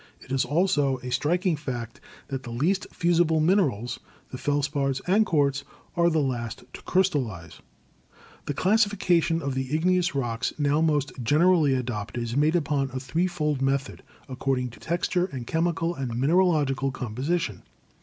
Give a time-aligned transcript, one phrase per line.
[0.19, 3.99] It is also a striking fact that the least fusible minerals,
[4.31, 5.63] the felspars and quartz,
[5.95, 11.11] are the last to crystallize." %62 GEOLOGY The classification of the igneous rocks now most
[11.21, 15.93] gen erally adopted is made upon a threefold method, accord ing to texture and chemical
[15.93, 17.61] and mineralogical composi tion.